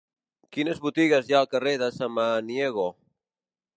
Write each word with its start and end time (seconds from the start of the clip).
Quines 0.55 0.79
botigues 0.85 1.29
hi 1.29 1.35
ha 1.37 1.41
al 1.41 1.49
carrer 1.51 1.73
de 1.83 1.91
Samaniego? 1.99 2.87